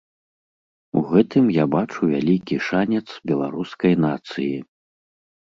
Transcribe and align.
У 1.01 1.03
гэтым 1.11 1.45
я 1.57 1.65
бачу 1.75 2.09
вялікі 2.13 2.57
шанец 2.69 3.05
беларускай 3.33 3.93
нацыі. 4.09 4.51